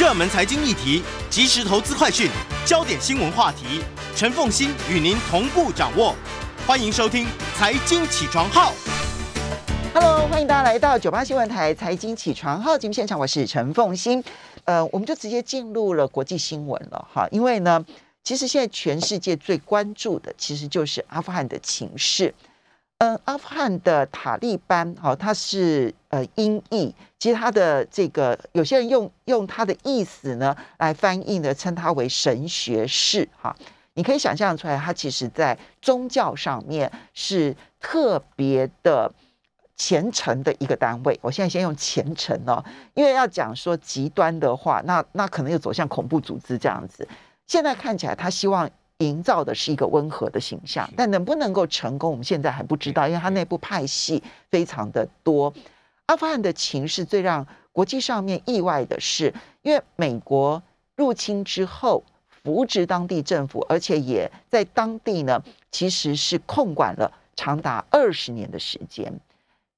[0.00, 2.30] 热门财经议题、即时投资快讯、
[2.64, 3.82] 焦点新闻话题，
[4.16, 6.16] 陈凤欣与您同步掌握。
[6.66, 8.72] 欢迎收听《财经起床号》。
[9.92, 14.24] Hello，欢迎大家来到九八新闻台财经起床号节目现场，我是陈凤欣。
[14.64, 17.84] 呃，我们就直接进入了国际新闻了哈，因为呢，
[18.24, 22.34] 其实现在全世界最关注的其实就是阿富汗的情势。
[23.00, 33.56] 嗯，阿富汗的塔利班，好、它是呃音译，其实它的这个有些人用用它的意思呢来翻译呢，称它为神学士哈。
[33.94, 39.10] 你可以想象出来，它其实在宗教上面是特别的
[39.76, 41.18] 虔诚的一个单位。
[41.22, 42.62] 我现在先用虔诚哦，
[42.92, 47.08] 因为要讲说极端的话，那那可能又走向恐怖组织这样子。
[47.46, 48.68] 现在看起来，他希望
[49.00, 55.52] 营造的是一个温和的形象，但能不能够成功，我们现在还不知道，因为他内部派系非常的多。
[56.06, 59.32] 阿富汗的情势最让国际上面意外的是，
[59.62, 60.62] 因为美国
[60.96, 69.12] 入侵之后扶植当地政府，而且也在当地呢，其实是控管了长达二十年的时间。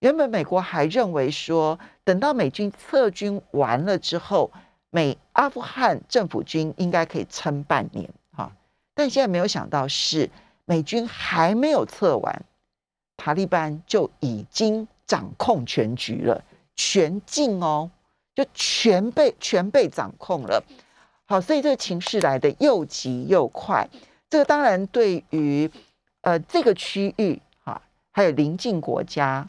[0.01, 4.51] 原本美国还认为说，等到美军撤军完了之后，
[4.91, 8.22] 美阿富汗政府军应该可以撑半年哈，
[8.95, 10.31] 但现在没有想到是
[10.65, 12.45] 美军还没有撤完，
[13.17, 16.45] 塔利班就已经掌控全局了，
[16.77, 17.91] 全境哦，
[18.35, 20.63] 就全被全被掌控了。
[21.25, 23.89] 好，所以这个情势来的又急又快，
[24.29, 25.71] 这个当然对于
[26.21, 29.49] 呃这个区域哈，还有邻近国家。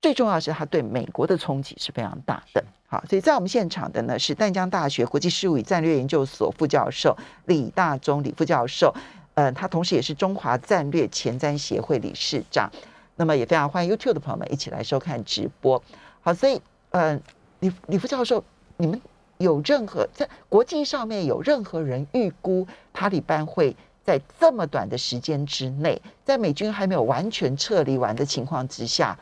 [0.00, 2.64] 最重要是，它对美国的冲击是非常大的。
[2.86, 8.94] 好，所以在我们现场的呢是淡江大学国际事务与战略研究所副教授李大中李副教授，
[9.34, 12.70] 呃，他同时也是中华战略前瞻协会理事长。
[13.16, 15.82] 那么也非常欢迎 YouTube 的朋友们一起来收看直播。
[16.20, 17.20] 好，所以呃，
[17.58, 18.44] 李李副教授，
[18.76, 19.02] 你们
[19.38, 29.18] 有任何在国际上面有任何人预估塔利班会在这么短的时间之内，在美军还没有完全撤离完的情况之下？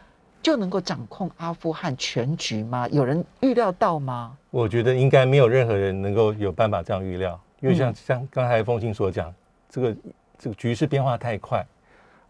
[0.47, 2.87] 就能够掌控阿富汗全局吗？
[2.93, 4.39] 有人预料到吗？
[4.53, 9.35] 我觉得应该没有任何人能够有办法这样预料，因为像、嗯、像刚才风清所讲，
[9.69, 9.97] 这个
[10.39, 11.67] 这个局势变化太快，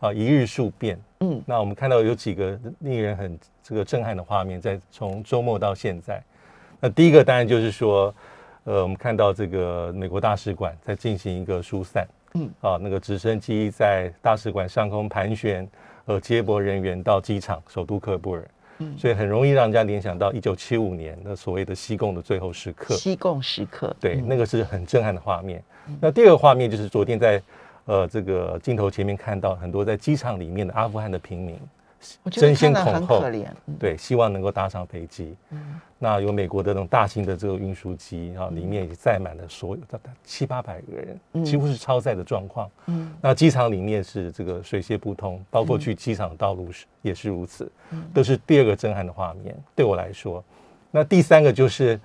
[0.00, 0.99] 啊，一日数变。
[1.21, 6.25] 嗯，那我们看到有几个令人很这个震撼的画面，在从周末到现在。
[6.81, 8.15] 那第一个当然就是说，
[8.65, 15.69] 呃，我们看到这个美国大使馆在进行一个疏散，嗯，啊，那个直升机在大使馆上空盘旋。
[16.06, 22.94] 呃，接驳人员到机场，首都喀布尔，嗯，所以很容易让人家联想到一九七五年的所谓的西贡的最后时刻。
[22.94, 25.62] 西贡时刻，对，嗯、那个是很震撼的画面。
[25.88, 27.42] 嗯、那第二个画面就是昨天在
[27.86, 31.58] 呃这个镜头前面看到很多在机场里面的阿富汗的平民，
[32.30, 35.34] 争先恐后，嗯、对，希望能够搭上飞机。
[35.50, 42.70] 嗯，那有美国的那种大型的这个运输机啊，里面已经载满了所有的七八百个人，嗯、几乎是超载的状况。
[42.86, 49.56] 嗯，那机场里面是这个水泄不通，包括去机场的道路是、嗯、也是如此，嗯、都是第二个震撼的画面。
[49.74, 50.44] 对我来说，
[50.90, 52.00] 那第三个就是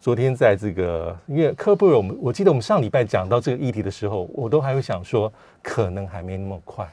[0.00, 5.32] 昨天在这个因为科布尔，我们我记得我们上礼拜讲到这个议题的时候，我都还会想说，
[5.62, 6.88] 可能还没那么快。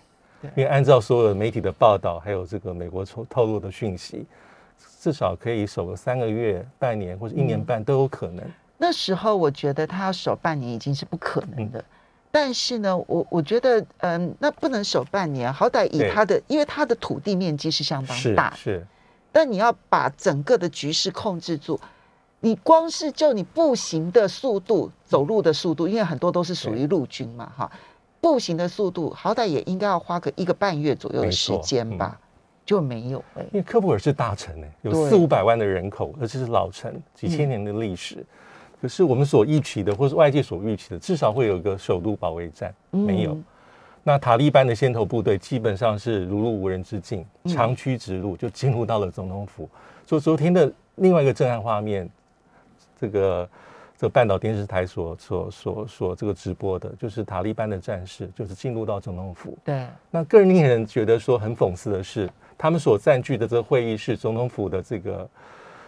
[0.55, 4.25] 因为按照所有媒体的报道，还有这个美国透透露的讯息，
[4.99, 8.43] 至少可以守个三个月、半年或者一年半都有可能。
[8.77, 11.85] 那时候我觉得他要守半年已经是不可能的，嗯、
[12.31, 18.85] 但是呢，我我觉得，嗯，那不能守半年，好歹以他的，因为他的土地面积是相当大，是。
[19.31, 21.79] 但你要把整个的局势控制住，
[22.41, 27.71] 你光是就你步行的速度、走路的速度，因为很多都是属于陆军嘛，哈。
[28.23, 32.23] 步行的速度，好歹也应该要花个一个半月左右的时间吧，嗯、
[32.66, 33.22] 就没有。
[33.51, 38.16] 因为科普尔是大城哎、欸，有四五百万的人口，而且是老城，几千年的历史。
[38.16, 38.25] 嗯、
[38.81, 43.38] 可是我们所预期的，或是外界所预期的，至少会有一个首都保卫战，嗯、没有。
[44.03, 49.69] 那塔利班的先头部队基本上是如入无人之境，长驱直入就进入到了总统府。
[50.06, 52.09] 所以昨天的另外一个震撼画面，
[52.97, 53.50] 这个。
[54.03, 59.57] 这半岛电视台所所所所这个直播的，就是塔利班的战士，就是进入到总统府。
[59.63, 65.25] 对，那更令人觉得说很讽刺的是，他们所占据的这个会议室，总统府的这个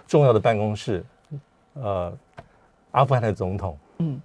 [0.07, 1.03] 重要的办公室，
[1.73, 2.17] 呃，
[2.91, 4.18] 阿富汗的总统，嗯，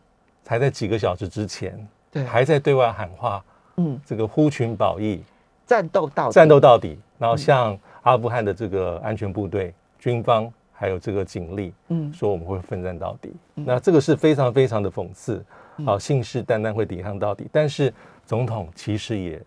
[0.45, 3.45] 才在几个小时之前，对，还在对外喊话，
[3.79, 5.21] 嗯，这个呼群保义，
[5.67, 10.49] 战斗到底战斗到底，然后向阿富汗的这个安全部队、军方。
[10.81, 13.31] 还有这个警力，嗯，说我们会奋战到底。
[13.55, 15.45] 那这个是非常非常的讽刺，
[15.85, 17.47] 好，信誓旦旦会抵抗到底。
[17.53, 17.93] 但是
[18.25, 19.43] 总统其实也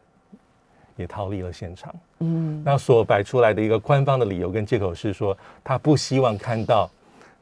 [0.96, 1.92] 也逃离了现场。
[2.20, 6.88] 嗯，那所摆出来的一个官方的理由跟借口是说，他不希望看到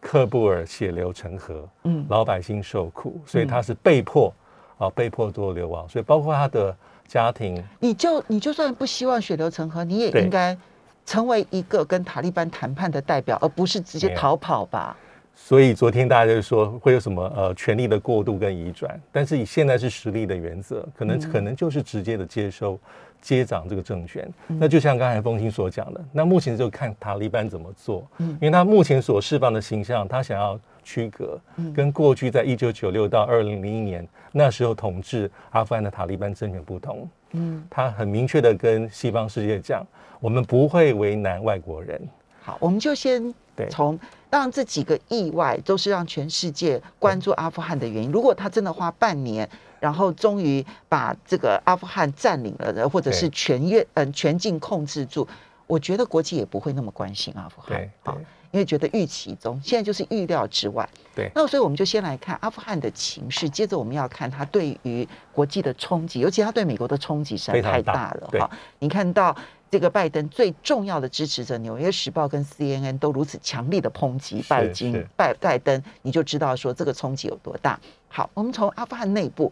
[0.02, 2.06] 喀布尔血流成河，嗯。
[2.08, 4.34] 老百姓受苦，所以他是被迫
[4.78, 6.74] 啊，被迫做流亡，所以包括他的
[7.10, 10.24] 家庭，你就你就算不希望血流成河，你也对。
[10.24, 10.58] 应该
[11.06, 14.95] 成为一个跟塔利班谈判的代表，而不是直接逃跑吧？
[15.33, 22.77] 所以昨天大家就说会有什么呃权力的过渡跟移转，但是以现在是实力的原则，可能、可能就是直接的接收
[23.21, 24.31] 接掌这个政权。
[24.48, 30.59] 那就像刚才风清所讲的，那目前就看塔利班怎么做，因为他目前所释放的形象，他想要
[30.92, 31.40] 区隔，
[31.74, 37.08] 跟过去在一九九六到二零零一年那时候统治阿富汗的塔利班政权不同。
[37.32, 39.86] 嗯，他很明确的跟西方世界讲，
[40.20, 42.02] 我们不会为难外国人。
[42.42, 43.70] 好，我们就先对。
[43.70, 43.98] 从
[44.30, 48.12] 让这几个意外都是让全世界关注阿富汗的原因。
[48.12, 49.48] 如果他真的花半年，
[49.80, 55.28] 然后终于把这个阿富汗占领了，或者是全越嗯全境控制住，
[55.68, 57.78] 我觉得国际也不会那么关心阿富汗。
[57.78, 57.90] 对。
[58.04, 58.18] 好
[58.51, 60.88] 对，因为觉得预期中，现在就是预料之外。
[61.13, 68.50] 对那所以我们就先来看阿富汗的情势，接着我们要看它对于国际的冲击，尤其它对美国的冲击实在太大了对哈。
[68.80, 69.36] 你看到
[69.69, 77.80] 这个拜登最重要的支持者《纽约时报》跟 CNN 都如此强力的抨击拜金拜拜登，你就知道说这个冲击有多大。
[78.07, 79.51] 好，我们从阿富汗内部，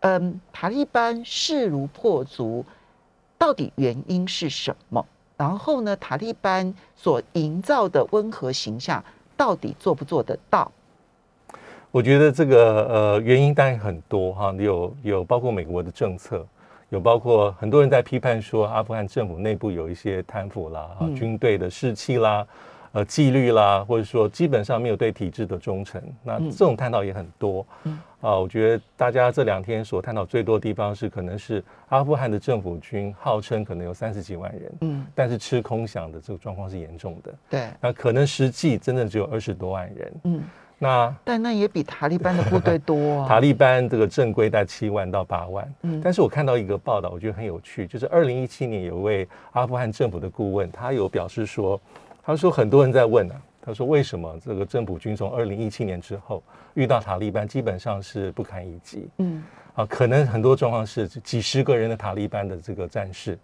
[0.00, 2.64] 嗯，塔利班势如破竹，
[3.38, 5.04] 到底原因是什么？
[5.36, 9.02] 然后呢，塔利班所营造的温和形象，
[9.36, 10.70] 到底做不做得到？
[11.90, 16.46] 我觉得这个呃原因当然很多哈，有有包括美国的政策，
[16.88, 22.46] 有包括很多人在批判说阿富汗政府内部有一些贪腐啦，哈、嗯军队的士气啦，
[22.92, 27.66] 呃纪律啦，或者说基本上没有对体制的忠诚，那嗯这种探讨也很多。
[27.84, 40.12] 嗯啊，我觉得大家这两天所探讨最多的地方是，可能是阿富汗的政府军号称可能有三十几万人，嗯，但是吃空饷的这个状况是严重的，对，那可能实际真的只有二十多万人。
[40.22, 40.44] 嗯，
[40.78, 43.26] 那但那也比塔利班的部队多啊。
[43.28, 51.80] 塔利班这个正规在七万到八万，嗯但是我看到一个报道，我觉得很有趣，就是二零一七年有一位阿富汗政府的顾问，他有表示说，
[52.22, 56.42] 他说很多人在问啊，他说为什么这个政府军从二零一七年之后
[56.74, 59.42] 遇到塔利班基本上是不堪一击嗯
[59.74, 63.38] 啊，可能很多状况是几十个人的塔利班的这个战士。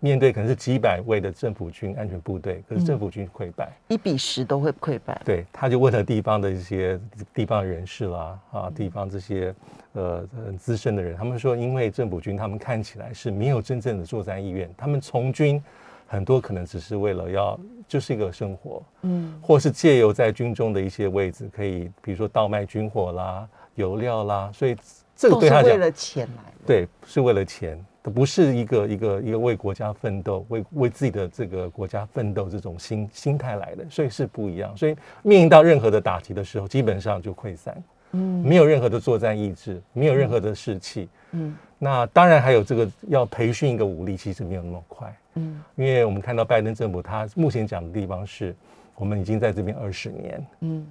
[0.00, 5.18] 面对可能是几百位的政府军安全部队，可是政府军溃败，一比十都会溃败。
[5.24, 7.00] 对，他就问了地方的一些
[7.32, 9.54] 地方人士啦，啊，地方这些
[9.94, 15.62] 呃很资深的人，他们说，因为政府军他们看起来是没有真正的作战意愿，他们从军
[16.06, 17.58] 很多可能只是为了要
[17.88, 24.76] 就是一个生活，嗯或是借由在军中的一些位置，可以比如说倒卖军火啦、油料啦，所以
[25.16, 26.58] 这个对他讲，是为了钱来的。
[26.66, 27.84] 对，是为了钱。
[28.12, 34.76] 不是一个一个一个为国家奋斗、为为自己的这个国家奋斗这种心心态来的，所以是不一样。
[34.76, 41.08] 所以面临到任何的打击的时候，基本上就溃散，嗯没有任何的作战意志，没有任何的士气。
[41.30, 45.62] 嗯那当然还有这个要培训一个武力，其实没有那么快，嗯。
[45.74, 48.56] 因为我们看到拜登政府他目前讲的地方是，
[48.94, 50.86] 我们已经在这边二十年，嗯，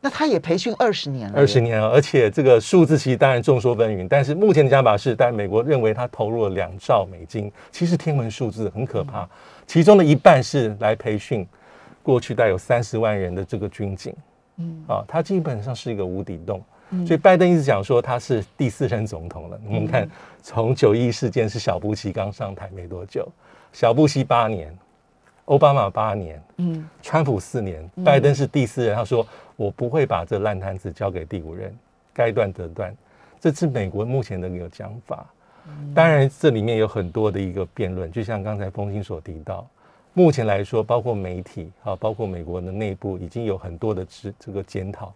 [0.00, 9.28] 那他也培训二十年了，二十年了，而且这个数字其实当然众说纷纭，但是目前的讲法是，但美国认为他投入了两兆美金，其实天文数字很可怕，
[9.68, 11.46] 其中的一半是来培训
[12.02, 14.12] 过去带有三十万人的这个军警，
[14.56, 14.84] 嗯。
[14.88, 16.60] 啊，他基本上是一个无底洞。
[16.94, 19.60] 嗯所以拜登一直讲说他是第四任总统了。
[19.66, 20.08] 我们看
[20.42, 23.28] 从九一事件是小布希刚上台没多久，
[23.72, 24.76] 小布希八年，
[25.46, 28.94] 奥巴马八年，嗯川普四年，拜登是第四任。
[28.94, 31.74] 他说我不会把这烂摊子交给第五任，
[32.12, 32.94] 该断则断。
[33.40, 35.26] 这是美国目前的一个讲法。
[35.94, 39.66] 当然，这里面有很多的一个辩论，就像刚才风清所提到，
[40.12, 45.12] 目前来说，包括媒体啊，包括美国的内部，已经有很多的这这个检讨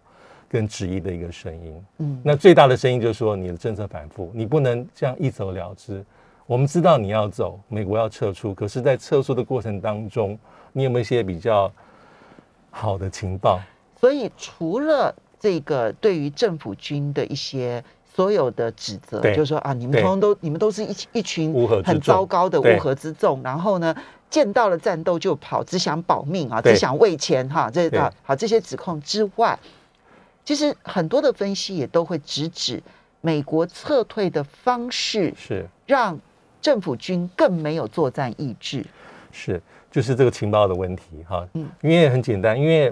[0.49, 1.85] 跟质疑的一个声音。
[1.99, 2.19] 嗯。
[2.23, 6.03] 那最大的声音就是说，你的政策反复，你不能这样一走了之。
[6.45, 10.37] 我们知道你要走，美国要撤出，可是，在撤出的过程当中，
[10.73, 11.71] 你有没有一些比较
[12.71, 13.59] 好的情报？
[13.99, 23.95] 所以除了这个对于政府军的一些所有的指责，就是说啊，你们通通都你们都是一一群乌合之很糟糕的乌合之众，然后呢，
[24.27, 27.99] 见到了战斗就跑，只想保命啊，只想为钱哈，这对。
[27.99, 29.57] 啊好这些指控之外，
[30.49, 32.81] 其实很多的分析也都会直指
[33.21, 36.19] 美国撤退的方式，是让
[36.59, 38.83] 政府军更没有作战意志。
[39.31, 41.47] 是，就是这个情报的问题哈。
[41.53, 42.91] 嗯因为很简单，因为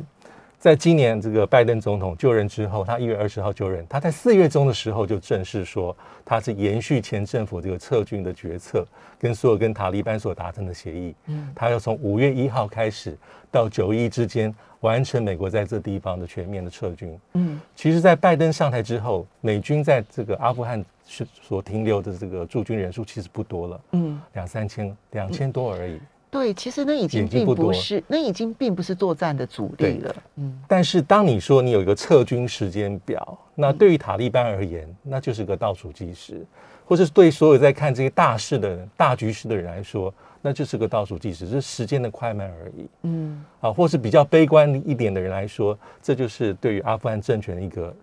[0.60, 5.96] 在今年这个拜登总统就任之后，他一月二十号就任，他在四月中的时候就正式说，
[6.26, 8.86] 他是延续前政府这个撤军的决策，
[9.20, 13.16] 跟所有跟塔利班所达成的协议，嗯，他要从五月一号开始
[13.52, 26.00] 到九一之间完成美国在这地方的全面的撤军，嗯，其实，在拜登上台之后，美军在这个阿富汗是所停留的这个驻军人数其实不多了，嗯，两三千两千多而已。
[26.30, 30.16] 对，其实那已经并不是，那已经并不是作战的主力了。
[30.36, 36.46] 嗯，但是当你说你有一个撤军时间表，那对于塔利班而言，那就是个倒数计时，
[36.86, 42.88] 或是对所有在看这些大事的大局势的人来说，那就是个倒数计时，是时间的快慢而已。
[43.04, 47.96] 嗯，啊，或是比较悲观一点的人来说，这就是对于阿富汗政权的一个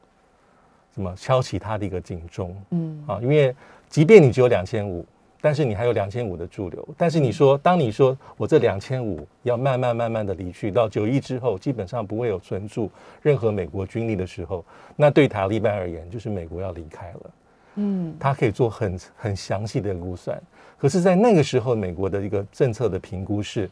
[0.94, 2.56] 什么敲起他的一个警钟。
[2.70, 3.54] 嗯，啊，因为
[3.90, 5.04] 即便你只有两千五。
[5.44, 14.64] 但是你还有两千五的驻留，但是你说，当你说我这两千五要慢慢慢慢的离去，到九一之后，基本上不会有存驻任何美国军力的时候，
[14.96, 17.30] 那对塔利班而言，就是美国要离开了。
[17.74, 20.42] 嗯，他可以做很很详细的估算，
[20.78, 23.68] 可是，在那个时候，美国的一个政策的评估是，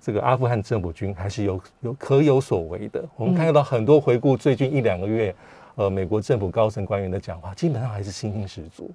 [0.00, 3.04] 这个阿富汗政府军还是有有可有所为的。
[3.16, 5.34] 我们看到很多回顾最近一两个月，
[5.74, 8.88] 呃，美国政府高层官员的讲话，基本上还是信心十足。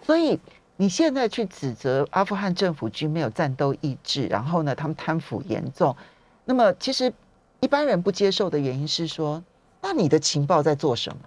[0.00, 0.40] 所以。
[0.76, 5.94] 你现在去指责阿富汗政府军没有战斗意志，然后呢，他们贪腐严重。
[6.44, 7.12] 那么，其实
[7.60, 9.42] 一般人不接受的原因是说，
[9.80, 11.18] 那你的情报在做什么？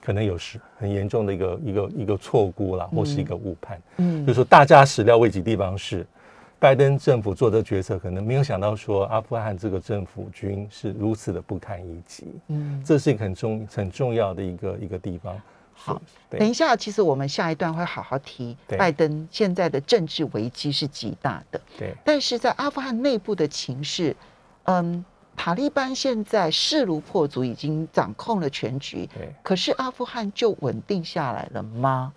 [0.00, 3.80] 可能有时很严重的一个一个一个错估啦，或是一个误判。
[3.96, 6.06] 嗯，就是说大家始料未及地方是，
[6.58, 12.32] 拜登政府做的决策，可能没有想到说阿富汗这个政府军是如此的不堪一击。
[12.48, 15.36] 嗯，这是一个很重很重要的一个一个地方。
[15.78, 21.60] 好，等一下，其实我们下一段会好好提拜登现在的政治危机是极大的。
[21.78, 24.16] 对，但是在阿富汗内部的情势，
[24.64, 25.04] 嗯，
[25.36, 29.08] 塔利班现在势如破竹，已经掌控了全局。
[29.14, 32.12] 对，可是阿富汗就稳定下来了吗？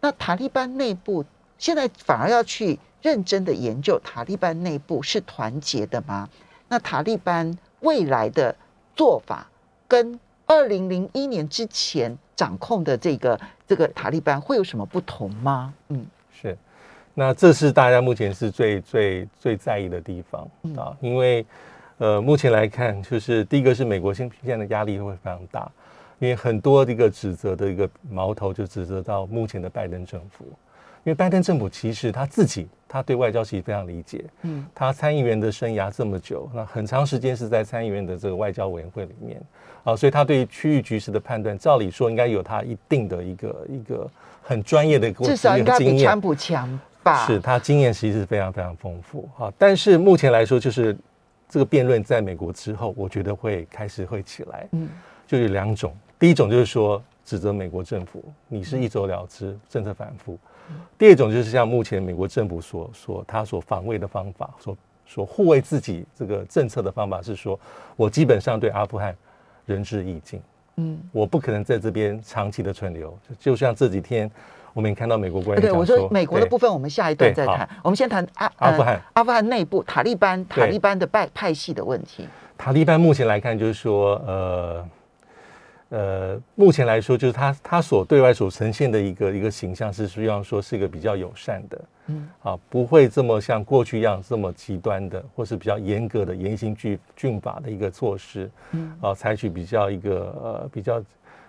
[0.00, 1.24] 那塔利班内部
[1.56, 6.28] 现在反而要去认真的研究塔利班内部是团结的吗？
[6.68, 8.56] 那塔利班未来的
[8.96, 9.46] 做法
[9.86, 12.16] 跟二零零一年之前？
[12.36, 15.72] 掌控的这个这个塔利班会有什么不同吗？
[15.90, 16.58] 嗯，是，
[17.14, 20.42] 那这是大家目前是最最最在意的地方
[20.76, 21.46] 啊，因为
[21.98, 25.70] 呃，目前来看，就是第一个是美国现现在的压力会非常大，
[26.18, 30.44] 因为很多这个指责的一个矛头就指责到目前的拜登政府。
[31.04, 34.24] 因为拜登政府其实他自己，他对外交其实非常理解。
[34.42, 39.42] 嗯，他参议员的生涯这么久，那很长时间是在参议员的这个外交委员会里面
[39.82, 44.08] 啊，所以他对区域局势的判断，照理说应该有他一定的一个一个
[44.44, 47.26] 很专业的至少应该比川普强吧？
[47.26, 49.52] 是他经验其实是非常非常丰富啊。
[49.58, 50.96] 但是目前来说，就是
[51.48, 54.68] 这个辩论在美国之后，我觉得会开始会起来。
[54.70, 54.88] 嗯，
[55.26, 60.38] 就有两种，第一种就是说指责美国政府，你是一走了之，政策反复。
[60.96, 67.58] 第二种就是像目前美国政府所所他所防卫的方法，所所护卫自己这个政策的方法是说，
[67.96, 69.14] 我基本上对阿富汗
[69.66, 70.40] 仁至义尽，
[70.76, 73.16] 嗯，我不可能在这边长期的存留。
[73.38, 74.30] 就像这几天
[74.72, 77.68] 我们也看到美国官员对我说，美国的部分我们下一段再谈。
[77.82, 82.26] 我们先谈阿阿富汗阿富汗内部塔利班塔利班的派派系的问题。
[82.56, 84.88] 塔利班目前来看就是说，呃。
[85.94, 101.04] 呃，目前来说，就是他他所对外所呈现的一个一个形象是，希望说是一个比较友善的，嗯，啊，不会这么像过去一样这么极端的，或是比较严格的严刑峻峻法的一个措施，嗯，啊，采取比较一个呃比较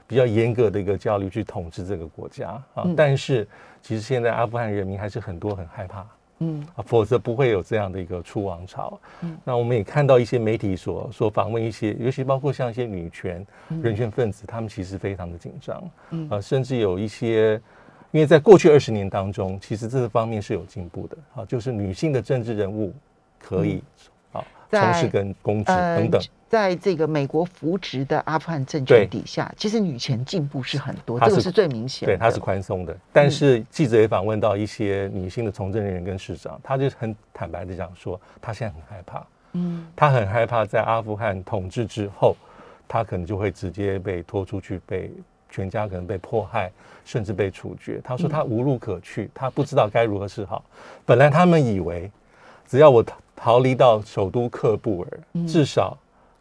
[0.06, 3.48] 比较严格的一个教育去统治这个国家啊，但是
[3.82, 6.06] 其实现在阿富汗人民还是很多很害怕。
[6.40, 9.00] 嗯啊，否则不会有这样的一个出王朝。
[9.22, 13.46] 嗯，那我们也看到一些媒体所所访问一些，尤其包括像一些女权
[13.82, 15.92] 人权分子，他们其实非常的紧张。
[16.12, 17.54] 嗯啊，甚至有一些，
[18.12, 21.18] 因为在过去二十年当中，其实这个方面是有进步的。
[21.36, 22.94] 啊，就是女性的政治人物
[23.40, 23.84] 可以啊
[24.72, 26.22] 从事跟公职等等。
[26.48, 32.06] 在这个美国扶植的阿富汗政权底下，其实女权进步是很多，这个是最明显。
[32.06, 32.96] 对，它是宽松的。
[33.12, 39.26] 但是记者也访问到一些女性的从政人员跟市长，他就很坦白的讲说，他现在很害怕。
[39.54, 42.38] 嗯，他很害怕在阿富汗统治之后，
[42.88, 45.12] 他可能就会直接被拖出去，被
[45.50, 46.72] 全家可能被迫害，
[47.04, 48.00] 甚至被处决。
[48.04, 50.64] 他说他无路可去，他不知道该如何是好。
[51.06, 52.10] 本来他们以为，
[52.68, 53.04] 只要我
[53.36, 55.98] 逃逃离到首都喀布尔，至少。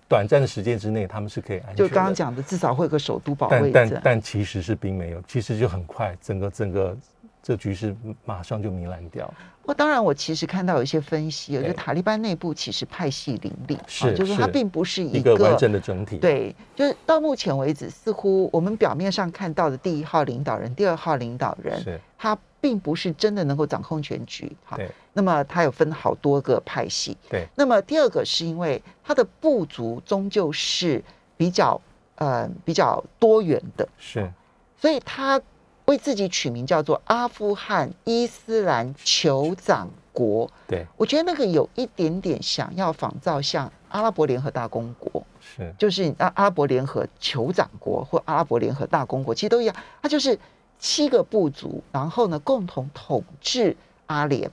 [0.06, 1.76] 短暂的时间之内，他们是可以安全。
[1.76, 6.96] 就刚刚讲的，至少会有个首都保卫但但但其实是并没有，其实就很快，整个整个
[7.42, 9.32] 这局势马上就糜烂掉。
[9.64, 16.18] 我当然，我其实看到有一些分析，就对塔利班内部其实派系林立，是啊就是它是并不是一一个完整的整体。
[16.18, 24.54] 对，就是到目前为止，似乎我们表面上看到的第一号领导人、第二号领导人，是，他并不是真的能够掌控全局。
[24.66, 27.16] 哈，对那么它有分好多个派系。
[27.30, 31.02] 对那么第二个是因为它的部族终究是
[31.37, 31.80] 比较
[32.16, 34.30] 呃比较多元的，是，
[34.76, 35.40] 所以他
[35.87, 40.50] 为自己取名叫做阿富汗伊斯兰酋长国。
[40.68, 45.23] 对我觉得那个有一点点想要仿造像阿拉伯联合大公国。
[45.40, 50.38] 是，就是阿阿拉伯联合酋长国或阿拉伯联合大公国，其实都一样，它就是
[50.78, 54.50] 七个部族，然后呢共同统治阿联。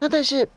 [0.00, 0.48] 那但是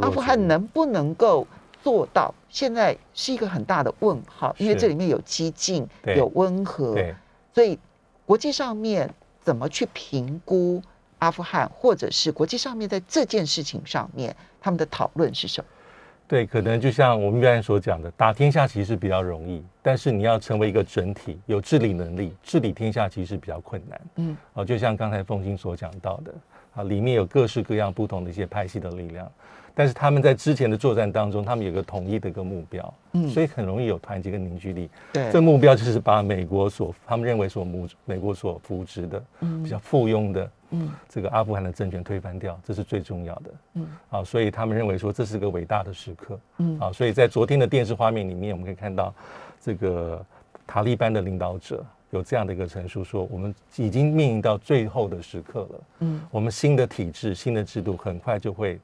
[0.00, 1.46] 阿富汗能不能够
[1.82, 7.14] 做到，现在是一个很大的问号，因为这里面有激进，有温和，对。
[7.52, 7.78] 所以
[8.24, 10.80] 国际上面怎么去评估
[11.18, 15.68] 阿富汗，或者是国际上面在这件事情上面他们的讨论是什么？
[16.28, 24.00] 对，可能就像我们刚才所讲的，打天下其实比较容易，但是你要成为一个整体，有治理能力，治理天下其实比较困难。
[24.16, 26.34] 嗯，哦，就像刚才凤欣所讲到的，
[26.78, 29.28] 啊，里面有各式各样不同的一些派系的力量，
[29.74, 34.88] 但是他们在之前的作战当中，他们有个统一的一个目标，嗯所以很容易有团结跟凝聚力。
[35.12, 43.50] 对这目标就是把美国所他们认为所母美国所扶植的、比较附庸的嗯这个阿富汗的政权推翻掉，这是最重要的。
[43.74, 46.38] 嗯啊，所以他们认为说这是个伟大的时刻。
[46.58, 49.12] 嗯啊，所以在昨天的电视画面里面，我们可以看到
[49.60, 50.24] 这个
[50.64, 55.80] 塔利班的领导者有这样的一个陈述，说我们已经面临到最后的时刻了。
[56.00, 58.78] 嗯我们新的体制、新的制度很快就会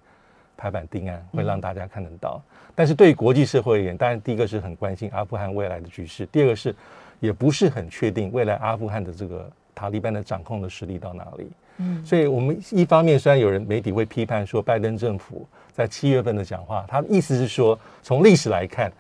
[0.56, 2.42] 拍板定案，会让大家看得到。
[2.74, 6.74] 但是对于国际社会而言，当然第一个是很关心阿富汗未来的局势，第二个是
[7.20, 11.50] 也不是很确定未来阿富汗的这个塔利班的掌控的实力到哪里。
[11.78, 18.92] 嗯所以，我们一方面虽然有人媒体会批判说，拜登政府在七月份的讲话，他的意思是说，从历史来看，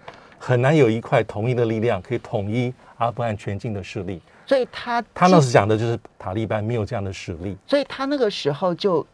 [0.46, 4.20] 很难有一块统一的力量可以统一阿富汗全境的势力。
[4.44, 7.56] 所以他他那时讲的就是塔利班没有这样的实力。
[7.66, 9.06] 所以他那个时候就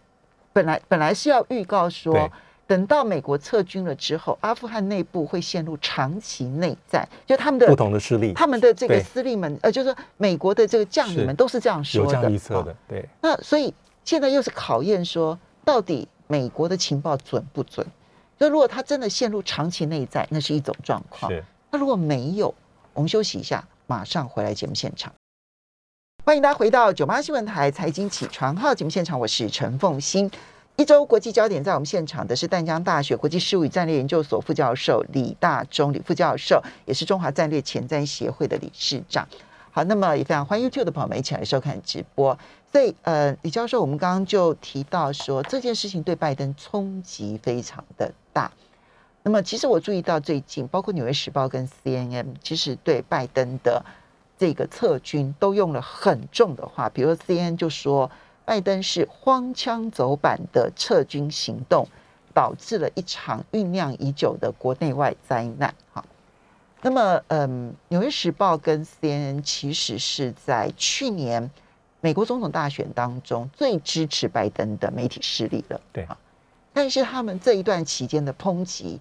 [0.53, 2.29] 本来本来是要预告说，
[2.67, 8.33] 等到美国撤军了之后，阿富汗内部会陷入长期内战，就他们的不同的势力。
[8.33, 11.25] 他们的这个司令们，呃，就是说美国的这个将领是。
[11.25, 12.63] 们都是这样说的，有这样预测啊。
[12.65, 13.09] 的，对。
[13.23, 13.73] 那所以
[14.05, 17.87] 现在又是考验说，到底美国的情报准不准？
[18.41, 21.31] 就如果他真的陷入长期内在，那是一种状况。
[21.31, 21.45] 是。
[21.71, 22.55] 那如果没有，
[22.95, 25.13] 我们休息一下，马上回来节目现场。
[26.25, 30.31] 欢迎大家回到九八新闻台财经起床号节目现场，我是陈凤欣。
[30.77, 39.29] 一周国际焦点，在我们现场的是淡江大学国际事务与战略研究所副教授李大中，李副教授也是中华战略前瞻协会的理事长。
[39.85, 42.39] 那么也非常欢迎 YouTube 的朋友们一起来收看直播。
[42.73, 48.51] 所以，呃，李教授，我们刚刚就提到说这件事情对拜登冲击非常的大。
[49.23, 53.85] 那么，其实我注意到最近，包括《纽约时报》跟 CNN，其实对拜登的
[54.39, 58.11] 这个撤军都用了很重的话，比如 CNN 就说
[58.45, 61.87] 拜登是荒腔走板的撤军行动，
[62.33, 65.75] 导致了一场酝酿已久的国内外灾难。
[65.93, 66.05] 哈，
[66.83, 71.51] 那么，嗯，《纽约时报》跟 CNN 其实是在去年
[72.01, 75.81] 美国总统大选当中最支持拜登的媒体势力了。
[75.93, 76.17] 对啊，
[76.73, 78.99] 但是他们这一段期间的抨击，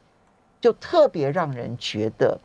[0.59, 2.37] 就特别让人觉得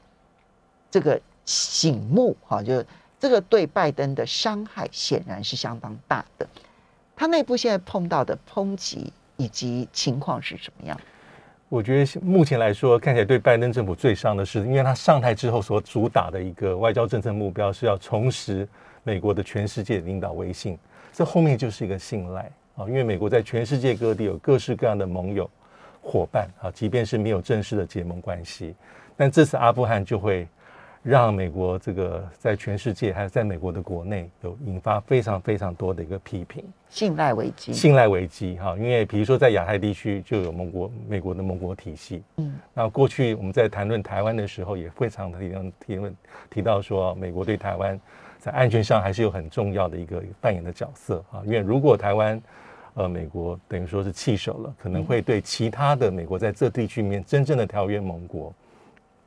[0.89, 2.85] 这个醒目哈、就
[3.19, 6.47] 这个对拜登的伤害显然是相当大的。
[7.17, 11.01] 他内部现在碰到的抨击以及情况是什么样？
[11.75, 18.65] 我觉得目前来说，看起来对拜登政府最伤的是，因为他上台之后所主打的一个外交政策目标是要重拾
[19.03, 20.79] 美国的全世界领导威信，
[21.13, 22.43] 这后面就是一个信赖
[22.77, 25.51] 啊，因为美国在全世界各地有各式各样的盟友
[26.01, 28.73] 伙伴啊，即便是没有正式的结盟关系，
[29.17, 30.47] 但这次阿富汗就会
[31.05, 36.65] 让美国这个在全世界还有在美国的国内有引发非常非常多的一个批评。
[36.89, 37.75] 信赖危机。
[37.75, 46.17] 信赖危机哈，因为比如说在亚太地区就有盟国美国的盟国体系，嗯那过去我们在谈论台湾的时候，也非常的提论提问
[46.49, 48.01] 提到说，美国对台湾
[48.39, 52.41] 在安全上还是有很重要的一个扮演的角色啊，因为如果台湾
[52.95, 58.51] 呃美国等于说是弃守了，可能会对其他的美国在这地区里面真正的条约盟国，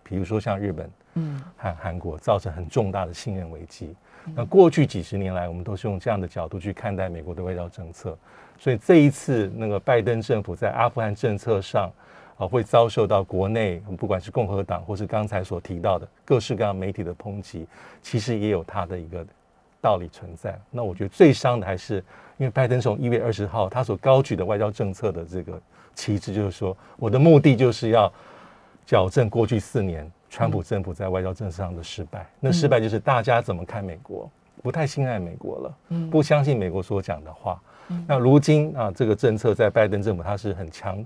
[0.04, 3.96] 比如说像日本嗯和韩国，造成很重大的信任危机。
[4.36, 8.18] 那过去几十年来，我们都是用这样的角度去看待美国的外交政策，
[8.60, 11.90] 所以这一次那个拜登政府在阿富汗政策上，
[12.38, 17.66] 啊，会遭受到国内不管是共和党或是刚才所提到的各式各样媒体的抨击，
[18.02, 19.26] 其实也有它的一个
[19.80, 20.60] 道理存在。
[20.70, 22.04] 那我觉得最伤的还是，
[22.38, 25.58] 因为拜登从一月二十号他所高举的外交政策的这个
[25.96, 28.12] 旗帜，就是说我的目的就是要
[28.86, 32.28] 矫正过去四年川普政府在外交政策上的失败。
[32.40, 34.30] 那失败就是大家怎么看美国，
[34.62, 37.62] 不太信赖美国了，嗯不相信美国所讲的话。
[38.06, 41.06] 那如今啊，这个政策在拜登政府它是很强。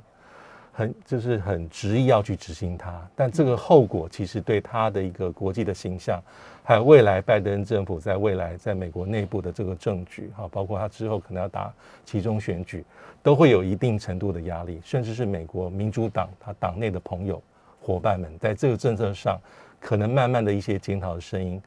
[0.74, 6.24] 很就是很执意要去执行它，但这个后果其实对他的一个国际的形象，
[6.64, 11.72] 还有未来拜登政府在未来在美国内部的这个政局哈，包括他之后可能要打
[12.06, 12.86] 其中选举，
[13.22, 17.44] 都会有一定程度的压力，甚至是美国民主党他党内的朋友
[17.82, 19.40] 伙伴们在这个政策上，
[19.80, 21.62] 可能慢慢的一些检讨的声音，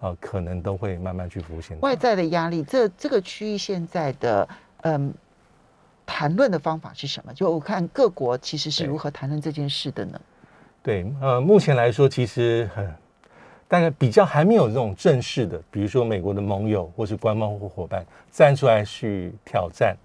[0.00, 1.76] 啊，可能都会慢慢去浮现。
[1.80, 4.48] 外在的压力，这这个区域现在的
[4.82, 5.12] 嗯
[6.06, 7.34] 谈论的方法是什么？
[7.34, 10.20] 就我看各国其实是如何谈论这件事的呢？
[10.82, 12.94] 对，呃，目前来说，其实很
[13.66, 19.96] 大概比较还没有这种正式的，比如说美国的盟友或是官方或伙伴站出来去挑战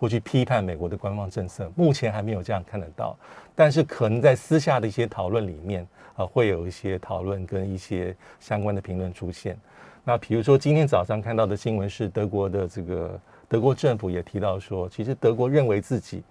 [0.00, 3.14] 或去批判美国的官方政策，目前还没有这样看得到。
[3.54, 5.86] 但是可能在私下的一些讨论里面，
[6.16, 9.54] 啊、会有一些讨论跟一些相关的评论出现。
[10.02, 16.22] 那比如说今天早上看到的新闻是德国的这个德国政府也提到说，其实德国认为自己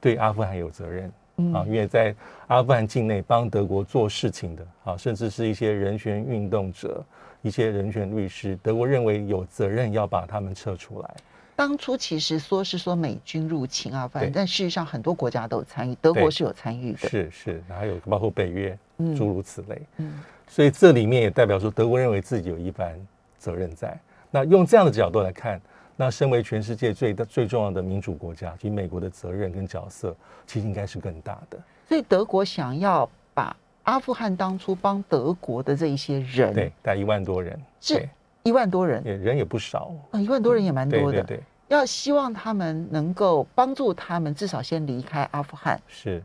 [0.00, 1.12] 对阿富汗有责任。
[1.52, 2.14] 啊，因为在
[2.46, 7.04] 阿富汗境内帮德国做事情的啊，甚至是一些人权运动者、
[7.42, 11.14] 一些人权律师，德国认为有责任要把他们撤出来。
[11.56, 17.08] 当初其实说是说美军入侵阿富汗，但事实上很多国家都有参与，德国是有参与的。
[17.08, 19.82] 是是，还有包括北约，嗯诸如此类。
[19.96, 22.94] 嗯所以这里面也代表说，德国认为自己有一番
[23.38, 23.98] 责任在。
[24.30, 25.60] 那用这样的角度来看，
[25.96, 30.14] 那身为全世界最的最重要的民主国家，其实美国的责任跟角色，
[30.46, 31.58] 其实应该是更大的。
[31.88, 38.08] 所以德国想要把阿富汗当初帮德国的这一些人，对，大概一万多人，是对
[38.46, 39.92] 一万多人，也人也不少。
[40.10, 41.22] 啊，一万多人也蛮多的。
[41.22, 45.80] 对对对，要希望他们能够帮助他们，至少先离开阿富汗。
[45.88, 46.22] 是。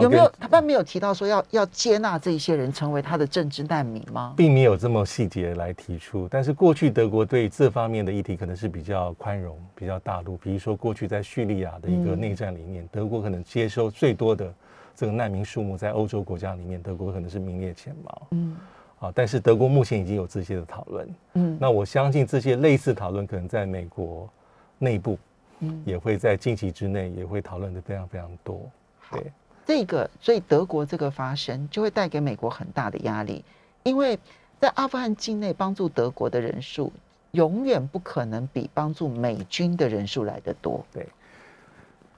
[0.00, 4.34] 有没有跟他们没有提到说要要接纳这一些人成为他的政治难民吗？
[4.36, 10.36] 并没有这么细节来提出，但是过去德国对这方面的议题可能是比较宽容、比较大陆。
[10.38, 14.52] 比如说，过去在叙利亚的一个嗯内战里面，德国可能接收最多的
[14.96, 18.56] 这个难民数目，在欧洲国家里面，德国可能是名列前茅嗯
[19.06, 19.12] 啊。
[19.14, 24.28] 但是德国目前已经有这些的讨论，嗯那我相信这些类似讨论可能在美国
[24.78, 25.18] 内部
[25.60, 28.60] 嗯，也会在近期之内也会讨论的非常非常多。
[29.10, 29.32] 对，
[29.64, 33.44] 这个所以德国这个发生就会带给美国很大的压力，
[33.82, 34.18] 因为
[34.60, 36.92] 在阿富汗境内帮助德国的人数
[37.32, 40.84] 永远不可能比帮助美军的人数来得多。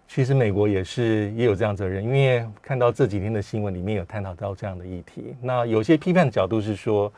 [0.09, 5.35] 其实美国也是也有这样责任，因为看到这几天的新闻里面有探讨到这样的议题。
[5.41, 7.13] 那有些批判的角度是说，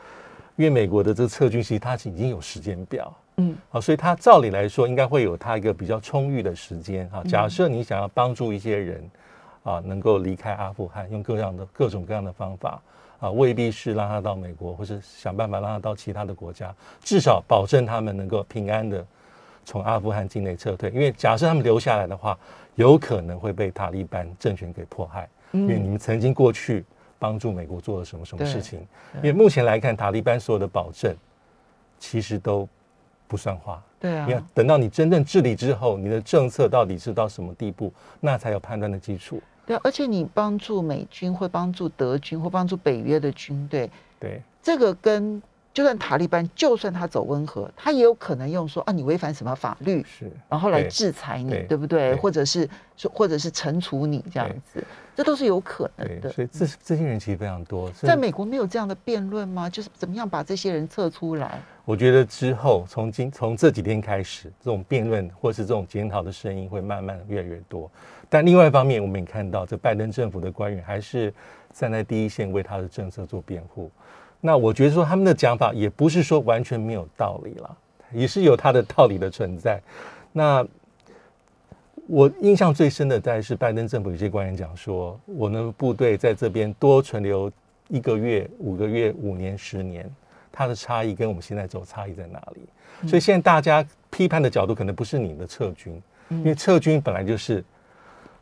[0.55, 7.23] 因为美国的这个撤军其实它已经有时间表，嗯啊，所以它照理来说应该会有它一个比较充裕的时间啊。
[7.23, 9.09] 假设你想要帮助一些人
[9.63, 12.81] 啊，能够离开阿富汗，用各样的各种各样的方法
[13.19, 19.05] 啊，未必是让他到美国，或是想办法让他到其他的国家，至少保证他们能够平安的
[19.69, 20.89] 从阿富汗境内撤退。
[20.89, 22.35] 因为假设他们留下来的话，
[22.73, 26.83] 有可能会被塔利班政权给迫害，因为你们曾经过去
[27.19, 28.79] 帮助美国做了什么什么事情。
[29.17, 31.15] 因为目前来看，塔利班所有的保证
[31.99, 32.67] 其实都
[33.27, 33.79] 不算话。
[33.99, 39.39] 对啊你，要等到你真正治理之后，你的政策到底是到什么地步，那才有判断的基础。
[39.67, 43.87] 对啊，而且你帮助美军会帮助德军会帮助北约的军队，
[44.19, 45.39] 对这个跟
[45.79, 52.09] 就算塔利班，就算他走温和，他也有可能用说啊，你违反什么法律，是，然后来制裁你，对对不对？
[52.11, 54.83] 对或者是说，或者是惩处你这样子，
[55.15, 56.29] 这都是有可能，的。
[56.31, 57.89] 所以这这些人其实非常多。
[57.91, 59.69] 在美国没有这样的辩论吗？
[59.69, 61.61] 就是怎么样把这些人撤出来？
[61.85, 67.89] 我觉得之后从今从这几天开始，这种辩论或是这种检讨的声音会慢慢越来越多。
[68.27, 71.33] 但另外一方面，我们也看到，这拜登政府的官员还是
[71.71, 73.89] 站在第一线为他的政策做辩护。
[74.41, 77.75] 那我觉得说他们的讲法也不是说完全没有道理啦，
[78.13, 79.81] 也是有它的道理的存在。
[80.31, 80.65] 那
[82.07, 87.51] 我印象最深的，大概是拜登政府有些官员讲说，我们部队在这边多存留
[87.87, 90.09] 一个月、五个月、五年、十年，
[90.51, 93.07] 它的差异跟我们现在走差异在哪里？
[93.07, 97.63] 所以现在大家批判的角度可能不是你的撤军，因为撤军本来就是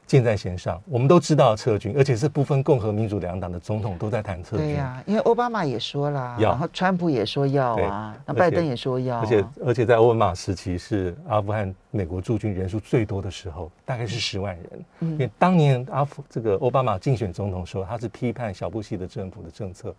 [0.08, 4.66] 箭在弦上，我们都知道撤军，而且是不分共和民主两党的总统都在谈撤军。
[4.66, 14.66] 对呀、因为奥巴马也说了，然后川普也说要啊，那拜登也说要、啊，而且而且在奥巴马时期是阿富汗美国驻军人数最多的时候，大概是十万人。
[15.02, 15.12] 嗯。
[15.12, 19.94] 因为当年阿富这个奥巴马竞选总统的时候，他是批判小布希的政府的政策，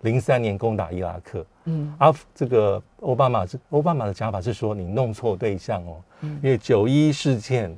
[0.00, 1.94] 零三年攻打伊拉克，嗯。
[1.98, 7.76] 阿富这个奥巴马是奥巴马的讲法是说你弄错对象哦，因为九一一事件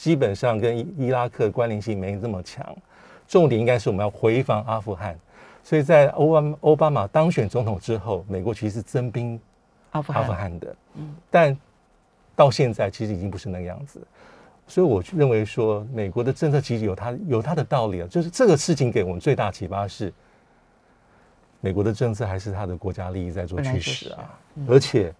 [0.00, 2.74] 基本上跟伊伊拉克关联性没这么强，
[3.28, 5.14] 重点应该是我们要回防阿富汗。
[5.62, 9.38] 所以在欧巴奥巴马当选总统之后，美国其实是增兵
[9.90, 11.14] 阿阿富汗，富汗的，嗯。
[11.30, 11.54] 但
[12.34, 14.00] 到现在其实已经不是那个样子。
[14.66, 20.10] 所以我认为说，美国的政策其实有它有它的道理啊，就是这个事情给我们最大启发是，
[21.60, 24.66] 美国的政策还是它的国家利益在做驱使啊，嗯。
[24.66, 25.12] 而且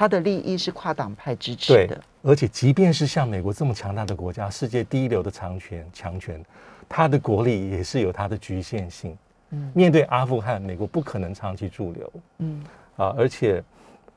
[0.00, 6.42] 他的利益是跨党派支持对的，，而且即便是像美国这么强大的国家，世界第一流的强权强权，
[6.88, 9.14] 它的国力也是有它的局限性。
[9.50, 12.64] 嗯面对阿富汗，美国不可能长期驻留嗯
[12.96, 13.62] 啊，而且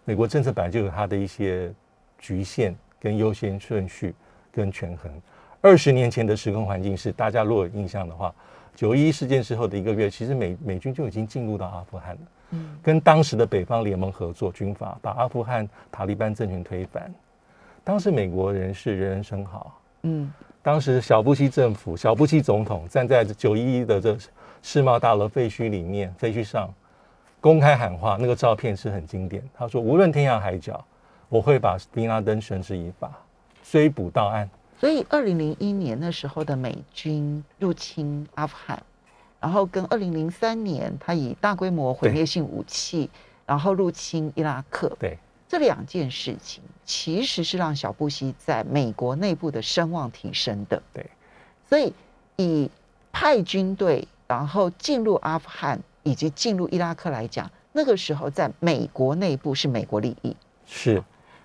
[0.06, 1.70] 美国政策本来就有它的一些
[2.18, 4.16] 局限、跟优先顺序、
[4.54, 5.12] 跟权衡。
[5.60, 8.34] 二十年前的时空环境是，大家如果有印象的话，
[8.76, 12.22] 九一一事件之后的一个月，其实美美军就已经进入到阿富汗了。
[12.52, 17.14] 嗯跟当时的北方联盟合作军阀，把阿富汗塔利班政权推翻。
[17.84, 20.32] 当时美国人是人人称好，嗯
[20.62, 24.18] 当时小布希政府、小布希总统站在九一一的这
[24.62, 26.74] 世贸大楼废墟里面，废墟上
[27.42, 29.44] 公开喊话，那个照片是很经典。
[29.54, 30.82] 他说：“无论天涯海角，
[31.28, 33.12] 我会把宾拉登绳之以法，
[33.62, 34.50] 追捕到案。
[34.84, 38.84] 所以二零零一年那时候的美军入侵阿富汗，
[39.40, 43.10] 然后跟二零零三年他以大规模毁灭性武器，
[43.46, 45.18] 然后入侵伊拉克，对，
[45.48, 50.84] 这两件事情其实是让小布希在美国内部的声望提升的。
[50.92, 51.10] 对，
[51.70, 51.94] 所以
[52.36, 52.70] 以
[53.14, 61.02] 派军队然后进入阿富汗以及进入伊拉克来讲，那个时候在美国内部是美国利益，是。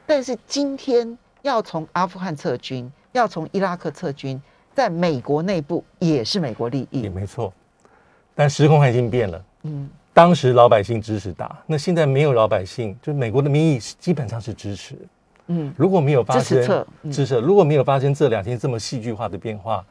[0.06, 4.40] 但是今天要从阿富汗撤军，要从伊拉克撤军，
[4.74, 7.02] 在美国内部也是美国利益。
[7.02, 7.52] 也没错。
[8.34, 9.44] 但时空环境变了。
[9.62, 14.98] 嗯当时老百姓支持打，那现在没有老百姓，就美国的民意基本上是支持。
[15.46, 19.84] 嗯如果没有发支持生支持，如果没有发生这两天这么戏剧化的变化，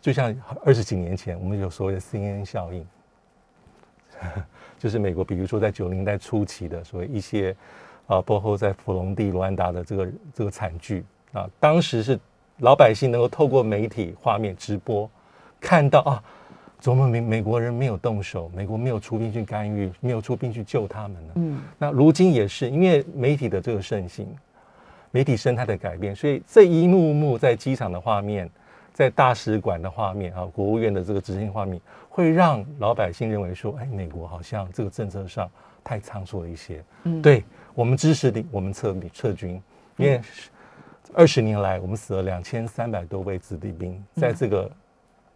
[0.00, 2.84] 就像二十几年前我们有所谓的 CNN 效应，
[4.76, 7.54] 就是美国，比如说在九零代初期的所谓一些
[8.08, 12.18] 啊，包括在佛隆蒂、卢安达的这个这个惨剧啊，当时是
[12.58, 15.08] 老百姓能够透过媒体画面直播
[15.60, 16.22] 看到啊，
[16.78, 21.32] 怎么美美国人没有动手，美国没有出兵去干预，没有出兵去救他们呢？
[21.36, 24.26] 嗯那如今也是因为媒体的这个盛行，
[25.10, 28.48] 媒体生态的改变，所以这一幕幕在机场的画面，
[28.92, 35.50] 在大使馆的画面啊，国务院的这个执行画面，会让老百姓认为说，哎，美国好像这个政策上
[35.84, 36.82] 太仓促了一些。
[37.04, 39.60] 嗯，对我们支持你，我们撤撤军，
[39.96, 40.20] 因为
[41.14, 44.70] 二十年来我们死了两千三百多位子弟兵，在这个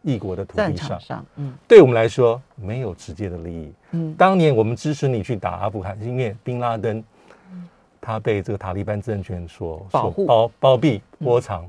[0.03, 1.25] 异国的土地上。
[1.37, 1.55] 嗯。
[1.67, 3.73] 对我们来说没有直接的利益。
[3.93, 4.15] 嗯。
[4.15, 7.03] 当年我们支持你去打阿富汗，是因为宾拉登
[8.01, 11.69] 他被这个塔利班政权所保包包庇窝藏，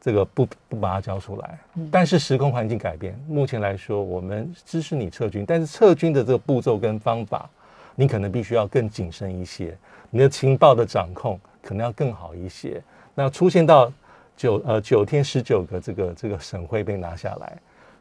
[0.00, 1.58] 这个不不把他交出来。
[1.74, 1.88] 嗯。
[1.90, 7.48] 但是时空环境改变，目前来说，我们支持你撤军，但是撤军的这个步骤跟方法，
[7.94, 9.76] 你可能必须要更谨慎一些，
[10.08, 12.82] 你的情报的掌控可能要更好一些。
[13.18, 13.92] 那出现到
[14.36, 17.58] 九呃九天十九个这个这个省会被拿下来，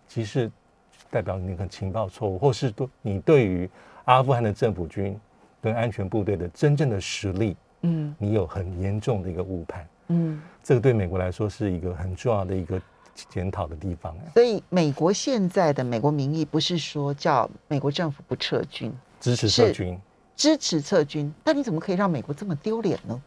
[0.08, 0.48] 其实
[1.10, 3.68] 代表你的情报错误，或是对你对于
[4.06, 5.20] 阿富汗的政府军
[5.60, 9.88] 跟安全部队的真正的实力，嗯你有很严重的一个误判。
[10.10, 12.80] 嗯，这个对美国来说是一个很重要的一个
[13.28, 14.16] 检讨的地方。
[14.20, 20.00] 哎，所以美国现在的美国民意不是说叫美国政府不撤军，支持撤是军，
[20.36, 23.20] 支持撤军，但你怎么可以让美国这么丢脸呢？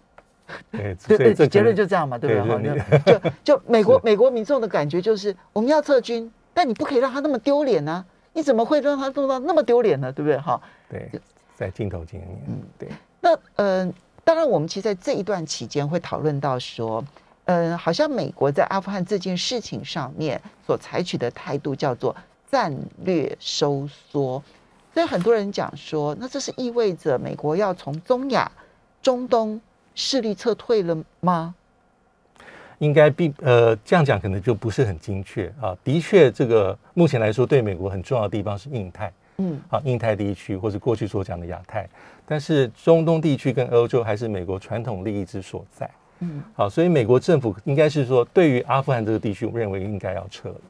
[0.73, 2.63] 对，对结论就这样嘛，对不对？
[2.63, 8.05] 对哈，就就 就美国美国民众的感觉就是，我们要撤军，但你不可以让他那么丢脸啊！
[8.33, 10.13] 你怎么会让他弄到那么丢脸呢？
[10.13, 10.39] 对不对？
[10.39, 11.11] 哈，对，
[11.57, 12.89] 在镜头前面，嗯对，
[13.21, 17.05] 那呃，当然，我们其实在这一段期间会讨论到说，
[17.47, 22.15] 嗯、好像美国在阿富汗这件事情上面所采取的态度叫做
[22.49, 22.73] 战
[23.05, 24.41] 略收缩，
[24.95, 28.51] 所以很多人讲说，那这是意味着美国要从中亚、
[29.03, 29.61] 中东
[30.01, 31.55] 势力撤退了吗？
[32.79, 35.77] 应该并呃这样讲可能就不是很精确啊。
[35.85, 41.87] 的确，这个目前来说对美国很重要的地方是印太嗯啊，印太地区或是过去所讲的亚太，
[42.25, 45.91] 但是中东地区跟欧洲还是美国传统利益之所在。
[46.21, 50.61] 嗯好，所以美国政府应该是说，对于阿富汗这个地区，我们认为应该要撤了，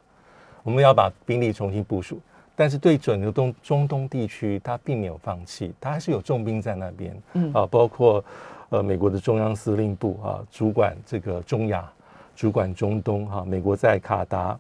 [0.65, 2.21] 我们要把兵力重新部署。
[2.57, 8.23] 但是对整个东中东地区，它并没有放弃，它还是有重兵在那边嗯啊，包括
[8.71, 11.89] 呃美国的中央司令部啊，主管这个中亚，
[12.35, 14.59] 主管中东哈、美国在卡达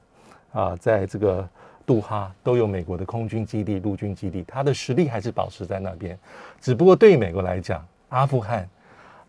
[0.52, 1.48] 啊，在这个
[1.86, 6.18] 杜哈都有美国的空军基地、陆军基地，它的实力还是保持在那边。
[6.60, 8.68] 只不过对于美国来讲，阿富汗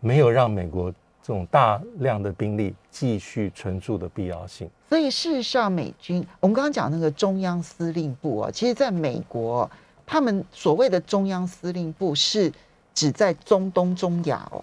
[0.00, 0.90] 没有让美国
[1.22, 4.68] 这种大量的兵力继续存驻的必要性。
[4.88, 9.70] 所以事实上，美军我们刚刚讲那个中央司令部啊，其实在美国，
[10.04, 12.52] 他们所谓的中央司令部是
[12.92, 14.62] 指在中东、中亚哦。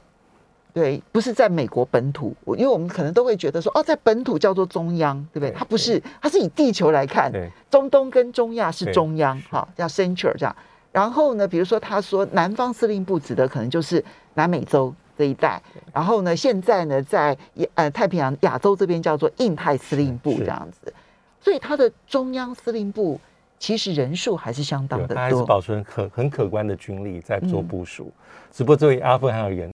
[0.79, 5.51] 对，不是在美国本土，因为我们可能都会觉得说，哦，在本土叫做中央，对不对？
[5.51, 7.29] 它不是，它是以地球来看，
[7.69, 10.55] 中东跟中亚是中央，哈，叫 Center 这样。
[10.93, 14.01] 然后呢，比如说他说南方司令部指的可能就是
[14.35, 15.61] 南美洲这一带，
[15.93, 17.37] 然后呢，现在呢在
[17.75, 20.93] 呃太平洋亚洲这边叫做印太司令部这样子。
[21.41, 23.19] 所以它的中央司令部
[23.57, 28.09] 其实人数还是相当的多，还是保存可很可观的军力在做部署。
[28.49, 29.69] 只不过作为阿富汗而言。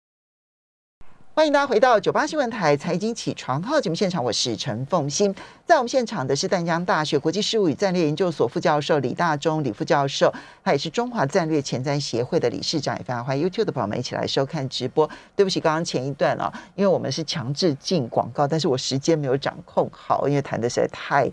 [1.35, 5.35] 欢迎大家回到九八新闻台财经起床号节目现场，我是陈凤欣。
[5.64, 10.31] 在我们现场的是淡江大学国际事务与战略研究所副教授李大中李副教授，
[10.62, 15.09] 他也是中华战略前瞻协会的理事长，也非常欢迎 YouTube 的朋友们一起来收看直播。
[15.35, 21.33] 对不起，刚刚前一段啊，因为我们是强制进广告，但是我时间没有掌控好，因为谈的实在太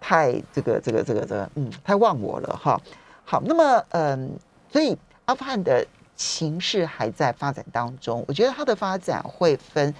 [0.00, 2.80] 太这个这个这个这个嗯太忘我了哈。
[3.24, 4.30] 好，那么嗯，
[4.72, 5.84] 所以阿富汗的。
[6.20, 9.94] 形势还在发展当中，我觉得它的发展会分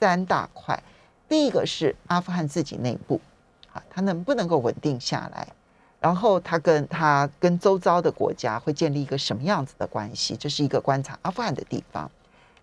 [0.00, 0.82] 三大块。
[1.28, 3.20] 第一个是阿富汗自己内部，
[3.74, 5.46] 啊，它能不能够稳定下来？
[6.00, 10.34] 然后它跟它跟周遭的国家会建立一个什么样子的关系？
[10.34, 12.10] 这是一个观察阿富汗的地方。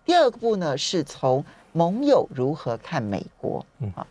[0.04, 4.04] 第二个步呢，是从盟友如何看美国，啊，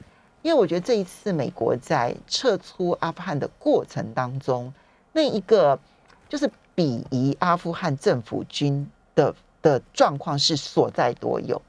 [0.44, 4.74] 因为我觉得这一次美国在撤出阿富汗的过程当中，
[5.12, 5.78] 那一个
[6.30, 6.50] 就是。
[6.76, 11.62] 鄙夷阿富汗政府军的的状况是所在多有，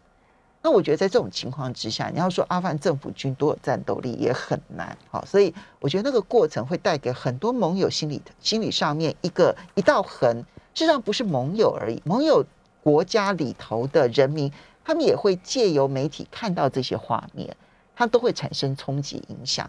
[0.63, 10.39] 那我觉得在这种情况之下，你要说阿富汗政府军多有战斗力也很难，好，所以我觉得那个过程会带给很多盟友心理心理上面一个一道痕，
[10.75, 12.45] 事实上不是盟友而已，盟友
[12.83, 14.51] 国家里头的人民，
[14.85, 17.55] 他们也会借由媒体看到这些画面，
[17.95, 19.69] 他都会产生冲击影响。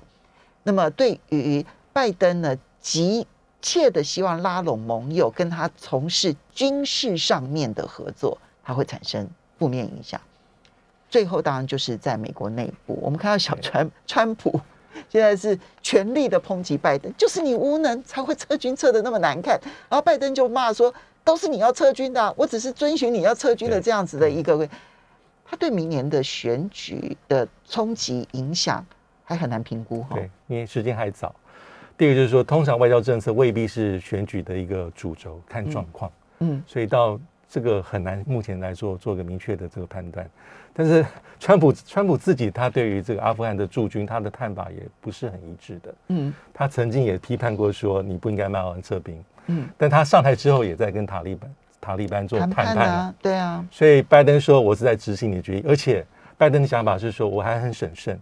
[0.63, 3.27] 那么对于拜登呢，急。
[3.65, 10.21] 切的希望拉拢盟友，跟他从事军事上面的合作，它会产生负面影响。
[11.09, 14.61] 最后当然就是在美国内部，我们看到小川 川普
[15.09, 19.59] 现在是全力的抨击拜登，就是你无能才会撤军撤的那么难看。
[19.89, 24.69] 然后拜登就骂说，都是你要撤军的，我只是遵循你要撤军的这样子的一个。
[25.47, 28.85] 他对明年的选举的冲击影响
[29.23, 31.33] 还很难评估哈，对，因为时间还早。
[31.97, 36.11] 第二个就是说，通常外交政策未必是选举的一个主轴，看状况。
[36.39, 40.29] 嗯，所以到这个很难，目前来说做个明确的这个判断。
[40.73, 41.05] 但是，
[41.39, 45.95] 川普川普自己他对于这个阿富汗的驻军，他的看法也不是很一致的。
[46.09, 49.23] 嗯，他曾经也批判过说，你不应该贸然撤兵。
[49.47, 53.15] 嗯，但他上台之后，也在跟塔利班塔利班做谈判啊。
[53.21, 53.65] 对啊。
[53.71, 56.05] 所以拜登说，我是在执行你的决议，而且
[56.37, 58.19] 拜登的想法是说，我还很审慎。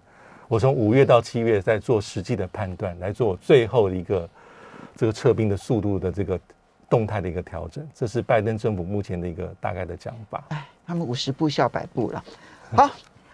[0.47, 4.29] 我从五月到七月在做实际的判断，来做最后一个
[4.95, 6.39] 这个撤兵的速度的这个
[6.89, 10.43] 动态的一个调整，这是拜登政府目前的一个大概的讲法。
[10.49, 12.23] 哎，他们五十步笑百步了。
[12.75, 12.89] 好，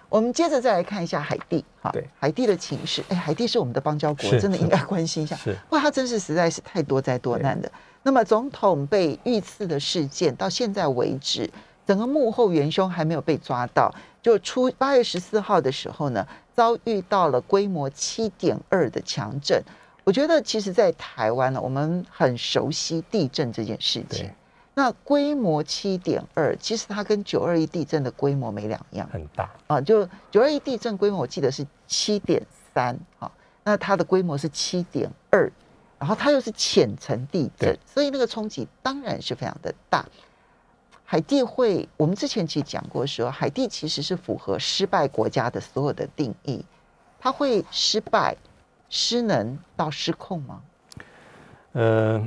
[0.08, 1.66] 我们接着再来看一下海地。
[1.82, 3.04] 哈，对，海地的情势。
[3.10, 5.36] 哎，海地是我们的邦交国，真的应该关心一下。
[5.36, 7.70] 是，哇，他真是实在是太多灾多难的。
[8.04, 11.50] 那么总统被遇刺的事件到现在为止，
[11.86, 13.94] 整个幕后元凶还没有被抓到。
[14.22, 16.26] 就出八月十四号的时候呢。
[16.60, 19.64] 遭遇到了规模七点二的强震，
[20.04, 24.30] 我觉得其实，在台湾呢，我们很熟悉地震这件事情。
[24.74, 29.80] 那规模七点二，其实它跟九二一地震的规模没两样，很大啊。
[29.80, 33.32] 就九二一地震规模，我记得是七点三啊，
[33.64, 35.50] 那它的规模是七点二，
[35.98, 40.06] 然后它又是浅层地震，所以那个冲击当然是非常的大。
[41.12, 46.64] 海地会，我们之前其实讲过，说海地其实是符合失败国家的所有的定义，
[47.20, 48.38] 它会失败、
[48.90, 50.62] 失能到失控吗？
[51.72, 52.20] 呃，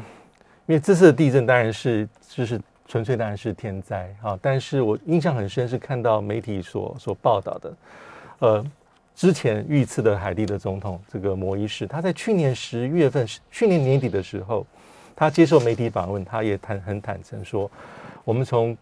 [0.67, 7.77] 因为这次的地震当然是就是纯粹当然是天灾啊，但是我印象很深是看到媒体所所报道的，
[8.41, 8.67] 呃，
[9.15, 14.67] 之前遇刺的海地的总统这个摩伊士，他在去年十月份、去年年底的时候，
[15.15, 17.71] 他接受媒体访问，他也坦很坦诚说。
[18.25, 18.77] 我们从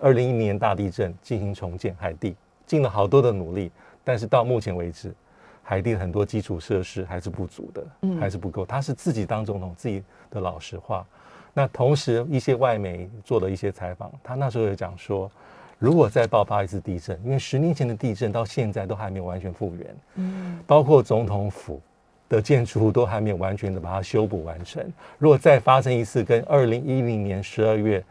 [0.00, 2.34] 二零一零年大地震进行重建海地，
[2.66, 3.70] 尽了好多的努力，
[4.04, 5.14] 但是到目前为止，
[5.62, 7.86] 海地很多基础设施还是不足的，
[8.18, 8.64] 还是不够。
[8.64, 11.06] 他是自己当总统自己的老实话。
[11.54, 15.30] 那同时一些外媒做了一些采访，他那时候也讲说，
[15.78, 21.80] 如果再爆发一次地震，因为十年前的地震到现在都还没有完全复原，嗯，包括总统府
[22.28, 24.84] 的建筑物都还没有完全的把它修补完成。
[25.18, 28.04] 如果再发生一次跟二零一零年十二月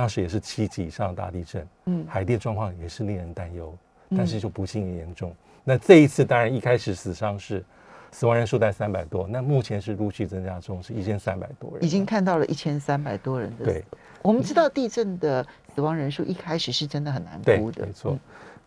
[0.00, 2.06] 那时也是七级以上的大地震，嗯。
[2.08, 3.76] 海地的状况也是令人担忧，
[4.16, 5.34] 但是就不幸严重。
[5.64, 7.64] 那这一次当然一开始死伤是
[8.12, 13.80] 死亡人数在三百多，那目前是陆续增加中，是一千三百多人，已经看到了一千三百多人的对。
[13.80, 13.86] 死。
[14.22, 15.44] 我们知道地震的
[15.74, 18.12] 死亡人数一开始是真的很难估的，没错。
[18.12, 18.20] 嗯。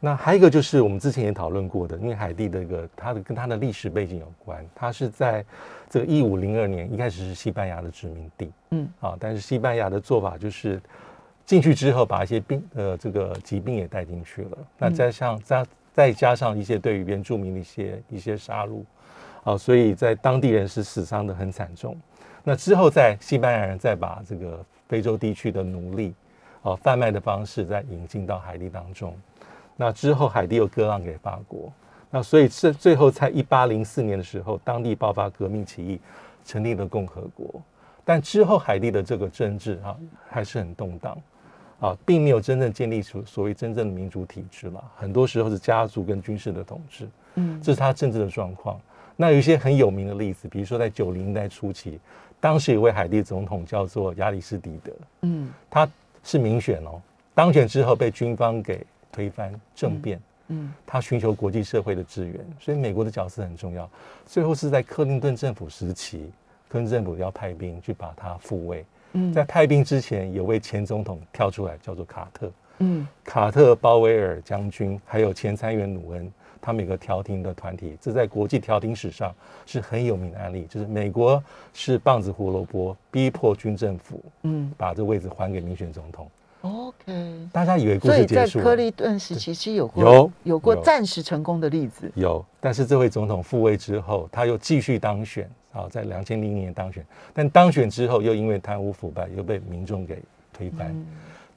[0.03, 5.45] 那还有一个就是我们之前也讨论过的，因为海地的一个它的跟它的历史背景有关，它是在
[5.89, 8.85] 这个一五零二年一开始是西班牙的殖民地，嗯。
[8.99, 10.81] 啊，但是西班牙的做法就是
[11.45, 18.83] 进去之后把一些病呃这个疾病也带进去了，那嗯再像再再加上一些对于原住民的一些一些杀戮，
[19.43, 21.99] 啊，所以在当地人是死伤的很惨重。
[22.43, 26.13] 那之后在西班牙人再把这个非洲地区的奴隶
[26.63, 29.15] 啊贩卖的方式再引进到海地当中。
[29.75, 31.71] 那之后海地又割让给法国，
[32.09, 35.99] 那所以是最后在一八零四年的时候，当地爆发革命起义，
[36.45, 37.61] 成立了共和国。
[38.03, 39.95] 但之后海地的这个政治啊
[40.29, 41.17] 还是很动荡
[41.81, 44.81] 啊，并没有真正建立出所谓真正的民主体制了。
[44.95, 48.79] 很多时候是家族跟军事的统治，嗯这是他政治的状况。
[49.17, 51.99] 那有一些很有名的例子，比如说在九零年代初期，
[52.39, 54.91] 当时有一位海地总统叫做亚里士迪德，
[55.23, 55.89] 嗯他
[56.23, 57.01] 是民选哦，
[57.33, 63.89] 当选之后被军方给推翻政变，嗯他寻求国际社会的支援，所以美国的角色很重要。
[64.27, 66.31] 最后是在克林顿政府时期，
[66.69, 68.85] 克林顿政府要派兵去把他复位。
[69.13, 69.33] 嗯。
[69.33, 72.51] 在派兵之前，有位前总统跳出来，叫做卡特。
[72.79, 73.07] 嗯。
[73.23, 79.33] 卡特鲍威尔将军还有前参议员努恩，他们有个调停的团体，这在国际调停史上
[79.65, 80.65] 是很有名的案例。
[80.69, 81.43] 就是美国
[81.73, 84.71] 是棒子胡萝卜，逼迫军政府嗯。
[84.77, 86.29] 把这位置还给民选总统。
[86.61, 87.47] ，OK。
[87.51, 90.31] 大家以为故所以在事结束了，克利顿时期是有过有。
[90.43, 100.89] 有过暂时成功的例子，有，但是这位总统复位之后，他又继续当选啊，在两千零年当选，但当选之后又因为贪污腐败，又被民众给推翻。
[100.89, 101.05] 嗯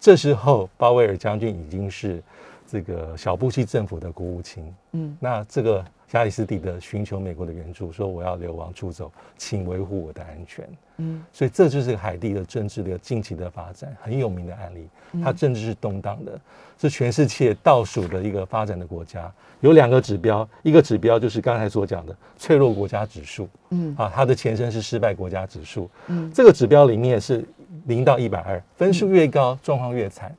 [0.01, 2.23] 这时候，鲍威尔将军已经是
[2.67, 4.75] 这个小布希政府的国务卿。
[4.93, 10.69] 嗯那这个加里斯蒂德寻求美国的援助，说我要流亡出走，请维护我的安全。
[10.99, 14.89] 嗯所以这就是海地的政治的近期的发展，很有名的案例。
[15.23, 16.41] 它政治是动荡的，
[16.79, 19.33] 是全世界倒数的一个发展的国家。
[19.61, 25.91] 有两个指标，一个指标就是刚才所讲的脆弱国家指数嗯啊，它的前身是失败国家指数。
[26.09, 27.45] 嗯这个指标里面是
[27.87, 30.37] 零到一百二，分数越高，状况越惨。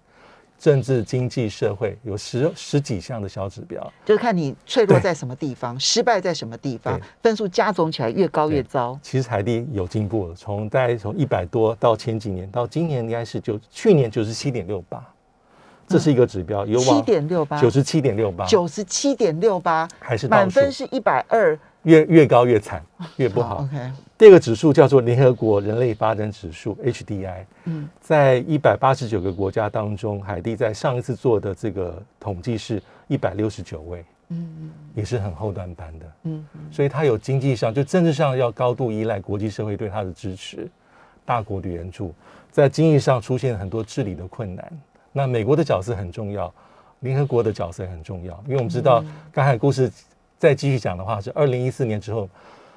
[0.66, 9.00] 政治、经济、社会有十十几项的小指标，就是看你脆弱在什么地方，失败在什么地方，分数加总起来越高越糟。
[9.04, 15.06] 其实海地有进步了，从大概从一百多到前几年，到今年应该是九，去年九十七点六八，
[15.88, 21.56] 这是一个指标，有七点六八，九十七点六八，九十七点六八，还是满分是一百二，
[21.86, 22.84] 越越高越惨，
[23.16, 23.64] 越不好。
[23.64, 36.06] OK，第二个指数叫做联合国人类发展指数 HDI，嗯在一百八十九个国家当中，海地在上一次做的这个统计是一百六十九位，嗯也是很后端班的。
[36.24, 40.70] 嗯所以它有经济上就政治上要高度依赖国际社会对它的支持，
[41.24, 42.14] 大国的援助，
[42.52, 44.72] 在经济上出现很多治理的困难。
[45.12, 46.54] 那美国的角色很重要，
[47.02, 49.90] 联合国的角色很重要，因为我们知道刚才故事
[50.38, 52.30] 再继续讲的话，是二零一四年之后，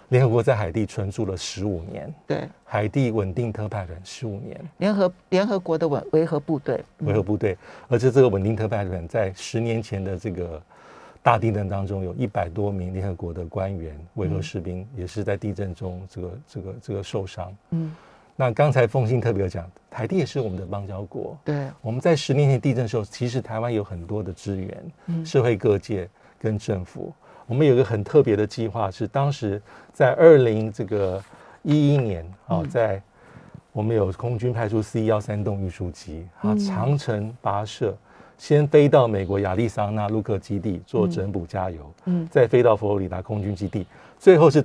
[0.08, 4.58] 联合国在海地存驻了十五年，对，海地稳定特派员十五年。
[4.78, 7.56] 联合联合国的维维和部队，维和部队，
[7.88, 10.62] 而且这个稳定特派员在十年前的这个
[11.22, 17.54] 大地震当中，有一百多名联合国的官员、维和士兵也是在地震中这个这个这个受伤。
[17.70, 17.94] 嗯，
[18.34, 21.36] 那刚才凤信特别有讲，海地也是我们的邦交国。
[21.44, 25.26] 对，我们在十年前地震的时候，其实台湾有很多的资源，嗯。
[25.26, 27.12] 社会各界跟政府，
[27.48, 29.60] 我们有一个很特别的计划，是当时
[29.92, 31.20] 在二零这个
[31.62, 32.68] 一一年啊，嗯。
[32.68, 33.02] 在
[33.72, 36.58] 我们有空军派出 C 幺三栋运输机，啊，嗯。
[36.58, 37.96] 长城跋涉，
[38.36, 42.28] 先飞到美国亚利桑那陆克基地做整补加油，嗯。
[42.30, 43.86] 再飞到佛罗里达空军基地，
[44.18, 44.62] 最后是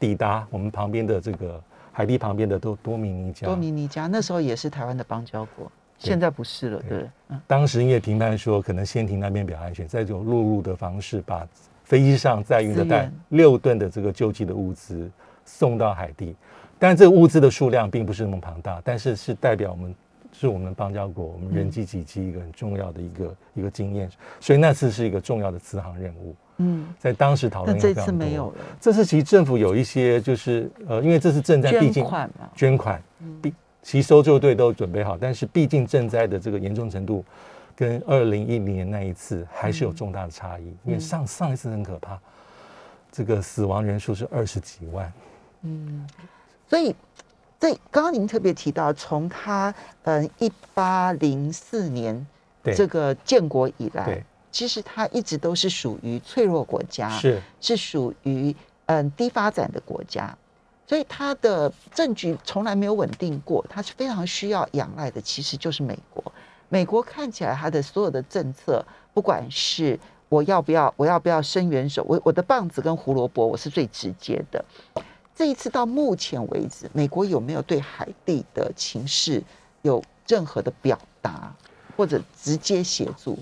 [0.00, 1.62] 抵达我们旁边的这个
[1.92, 3.46] 海地旁边的多多米尼加。
[3.46, 6.08] 多米尼加那时候也是台湾的邦交国，对。
[6.08, 7.00] 现在不是了，对。
[7.00, 7.40] 对，嗯。
[7.46, 11.46] 当时因为评判说可能先停那边比较安全，再用陆路的方式把
[11.86, 15.08] 飞机上载运的带六吨的这个救济的物资
[15.44, 16.34] 送到海地。
[16.78, 19.94] 但这个物资的数量并不是那么庞大，但是是代表我们
[20.32, 24.10] 是我们邦交国，我们人机几机一个很重要的一个、一个经验，
[24.40, 28.48] 所以那次是一个重要的慈航任务，嗯，在当时讨论这次没有。
[28.48, 33.02] 了，这次其实政府有一些就是呃，因为这次赈灾，毕捐竟款嘛，捐款，
[33.40, 37.24] 毕其实搜救队都准备好，但是毕竟赈灾的这个严重程度
[37.76, 42.18] 跟二零一零年那一次还是有重大的差异，因为上上一次很可怕，
[43.12, 45.12] 这个死亡人数是二十几万。
[45.60, 46.08] 嗯。
[46.68, 46.96] 所以，
[47.58, 49.72] 在刚刚您特别提到，从他
[50.04, 52.26] 嗯一八零四年
[52.74, 57.40] 这个建国以来，其实他一直都是属于脆弱国家，是。
[57.60, 58.56] 是属于
[58.86, 60.36] 嗯低发展的国家，
[60.86, 66.32] 所以他的政局从来没有稳定过，他是非常需要仰赖的，其实就是美国。
[66.68, 69.98] 美国看起来它的所有的政策，不管是
[70.28, 74.64] 我要不要，我要不要伸援手，我我的棒子跟胡萝卜，我是最直接的。
[75.34, 79.42] 这一次到目前为止，美国有没有对海地的情势
[79.82, 81.54] 有任何的表达，
[81.96, 83.38] 或者直接协助？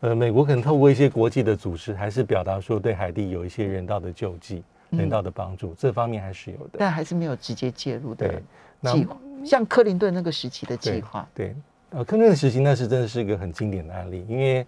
[0.00, 6.78] 呃，美国可能透过一些国际的组织，还是表达说对海地有一些人道的救济、嗯人道的帮助，这方面还是有的。
[6.78, 8.40] 但还是没有直接介入的
[8.82, 11.28] 计划，像克林顿那个时期的计对划。
[11.34, 11.56] 对，
[11.94, 14.66] 呃，克林顿实行那是真的是一个很经典的案例，因为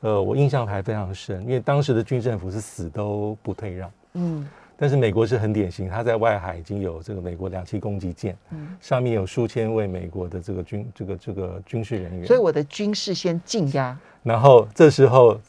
[0.00, 3.90] 呃，我印象还非常深，因为当时的军政府是死都不退让。
[4.14, 12.26] 嗯但是美国是很典型，他在外海已经有这个美国两栖攻击舰，嗯，上面有数千位美国的这个军这个这个军事人员。
[12.26, 13.96] 所以我的军事先镇压。
[14.24, 15.40] 然后这时候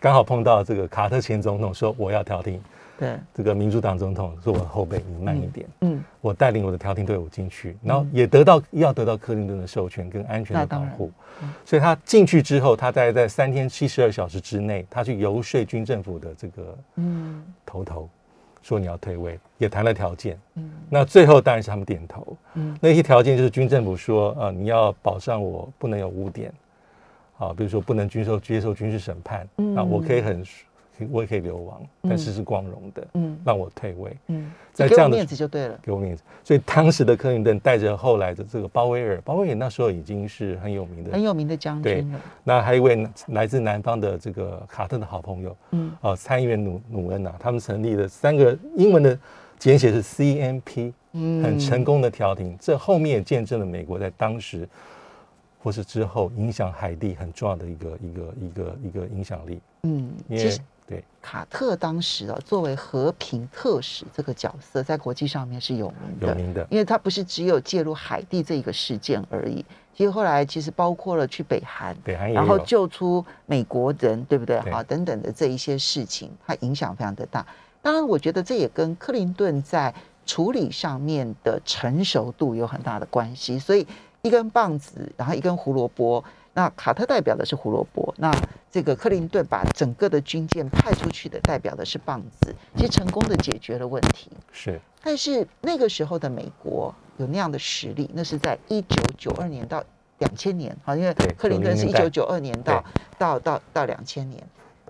[0.00, 2.58] 刚好碰到这个卡特前总统说我要调停，
[3.00, 11.10] 对，这个民主党总统是我后辈你慢一点，嗯，我带领我的调停队伍进去，然后也得到要得到克林顿的授权跟安全的保护，
[11.64, 17.42] 所以他进去之后，他大概在三天七十二小时之内，他去游说军政府的这个嗯。
[17.64, 18.08] 头头，
[18.62, 20.38] 说你要退位，也谈了条件。
[20.56, 20.70] 嗯。
[20.90, 22.36] 那最后当然是他们点头。
[22.54, 22.76] 嗯。
[22.80, 26.52] 那些条件就是军政府说，呃，你要保障我不能有污点，
[27.38, 29.76] 啊，比如说不能军受接受军事审判，嗯。
[29.76, 30.44] 啊，我可以很，
[31.10, 35.78] 我也可以流亡，但是是光荣的，嗯让我退位，嗯，在这样的给我面子就对了。
[35.82, 36.22] 给我面子。
[36.44, 42.20] 所以当时的克林顿带着后来的这个鲍威尔，鲍威尔那时候已经是很有名的很有名的将军了。
[42.44, 49.18] 那还有一位来自南方的这个卡特的好朋友，嗯哦、参议员努努恩啊，他们成立了三个英文的
[49.58, 52.56] 简写是 CNP，嗯很成功的调停。
[52.60, 54.68] 这后面也见证了美国在当时
[55.62, 59.60] 或是之后影响海地很重要的一个一个一个一个影响力。
[59.82, 66.28] 嗯，其实对卡特当时啊，作为和平特使这个角色，在国际上面是有名的。
[66.28, 74.60] 有名的，因为他不是只有介入海地这一个事件而已，其实后来其实包括了去北韩，北韩然后救出美国人，对不对？
[74.60, 77.46] 对好，等等的这一些事情，它影响非常的大。
[77.80, 79.94] 当然，我觉得这也跟克林顿在
[80.26, 83.58] 处理上面的成熟度有很大的关系。
[83.58, 83.86] 所以
[84.22, 86.24] 一根棒子，然后一根胡萝卜。
[86.52, 88.30] 那卡特代表的是胡萝卜，那
[88.72, 94.28] 这个克林顿把整个的军舰派出去的代表的是棒子，其实成功的解决了问题。
[94.50, 99.82] 是但是那个时候的美国有那样的实力，那是在一九九二年到
[100.18, 102.84] 两千年，好，因为克林顿是90年代一九九二年到
[103.16, 104.42] 到到到两千年，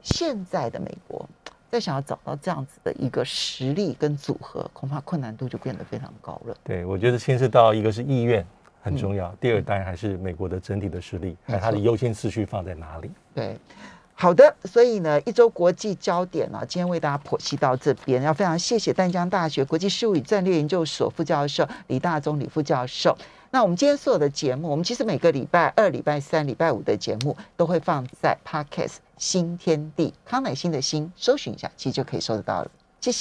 [0.02, 1.28] 现在的美国
[1.70, 6.56] 在想要找到这样子的一个实力跟组合，恐怕困难度就变得非常高了。
[6.64, 8.44] 对，我觉得牵涉到一个是意愿
[8.82, 13.10] 很重要，第二当然还是美国的整体的实力，还有它的优先次序放在哪里。
[13.34, 13.56] 对，
[14.14, 23.16] 好的，所以呢，一周国际焦点呢、今天为大家剖析到这边，要非常谢谢淡江大学国际事务与战略研究所副教授李大忠李副教授。
[23.50, 32.70] 那我们今天所有的节目，我们其实每个礼拜二、礼拜三、礼拜五的节目都会放在 Podcast 新天地康乃馨的新，搜寻一下，其实就可以搜得到了。
[33.00, 33.18] 谢谢。